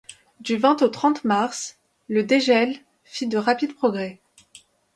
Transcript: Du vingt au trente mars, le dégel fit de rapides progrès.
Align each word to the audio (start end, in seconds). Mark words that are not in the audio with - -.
Du 0.39 0.57
vingt 0.57 0.81
au 0.81 0.87
trente 0.87 1.23
mars, 1.25 1.77
le 2.09 2.23
dégel 2.23 2.75
fit 3.03 3.27
de 3.27 3.37
rapides 3.37 3.75
progrès. 3.75 4.19